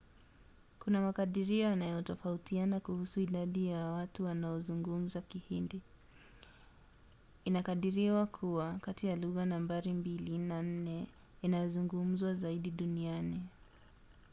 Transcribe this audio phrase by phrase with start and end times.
[0.79, 5.81] kuna makadirio yanayotofautiana kuhusu idadi ya watu wanaozungumza kihindi.
[7.45, 11.07] inakadiriwa kuwa kati ya lugha nambari mbili na nne
[11.41, 13.43] inayozungumzwa zaidi duniani